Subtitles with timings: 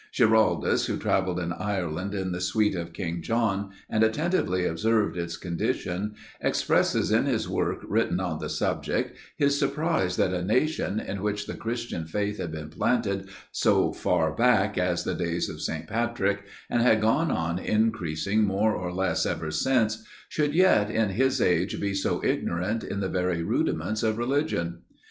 [0.11, 5.37] Giraldus, who travelled in Ireland in the suite of King John, and attentively observed its
[5.37, 11.21] condition, expresses in his work written on the subject, his surprise that a nation, in
[11.21, 15.85] which the Christian faith had been planted so far back as the days of St.
[15.85, 21.39] Patrick, and had gone on increasing more or less ever since, should yet in his
[21.39, 24.79] age be so ignorant in the very rudiments of religion.